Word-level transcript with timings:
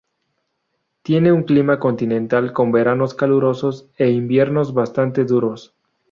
Tiene 1.03 1.31
un 1.31 1.43
clima 1.43 1.77
continental 1.77 2.53
con 2.53 2.71
veranos 2.71 3.13
calurosos 3.13 3.87
e 3.99 4.09
inviernos 4.09 4.73
bastante 4.73 5.25
duros. 5.25 5.75